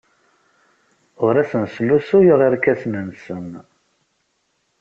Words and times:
Ur 1.25 1.33
asen-slusuyeɣ 1.41 2.39
irkasen-nsen. 2.47 3.49